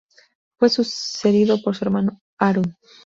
[0.57, 2.75] Fue sucedido por su hermano, Harun.